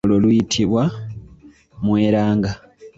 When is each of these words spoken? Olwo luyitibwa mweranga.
Olwo 0.03 0.17
luyitibwa 0.23 0.83
mweranga. 1.85 2.51